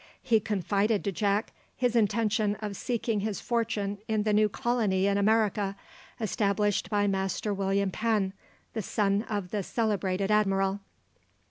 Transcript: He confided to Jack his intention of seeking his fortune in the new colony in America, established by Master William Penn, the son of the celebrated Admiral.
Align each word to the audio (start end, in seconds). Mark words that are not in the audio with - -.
He 0.23 0.39
confided 0.39 1.03
to 1.03 1.11
Jack 1.11 1.53
his 1.77 1.95
intention 1.95 2.55
of 2.55 2.75
seeking 2.75 3.19
his 3.19 3.39
fortune 3.39 3.99
in 4.07 4.23
the 4.23 4.33
new 4.33 4.49
colony 4.49 5.05
in 5.05 5.15
America, 5.15 5.75
established 6.19 6.89
by 6.89 7.05
Master 7.05 7.53
William 7.53 7.91
Penn, 7.91 8.33
the 8.73 8.81
son 8.81 9.21
of 9.29 9.51
the 9.51 9.61
celebrated 9.61 10.31
Admiral. 10.31 10.79